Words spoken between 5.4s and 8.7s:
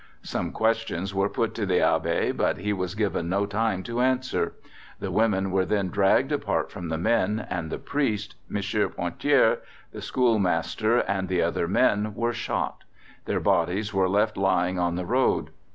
were then dragged apart from the men, and the priest, M.